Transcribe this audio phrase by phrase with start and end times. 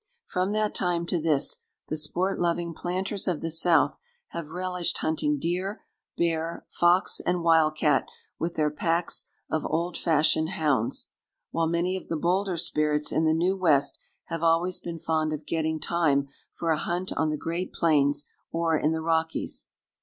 [0.25, 5.37] From that time to this the sport loving planters of the South have relished hunting
[5.37, 5.83] deer,
[6.17, 8.07] bear, fox, and wildcat
[8.39, 11.09] with their packs of old fashioned hounds;
[11.51, 15.45] while many of the bolder spirits in the new West have always been fond of
[15.45, 19.67] getting time for a hunt on the great plains or in the Rockies.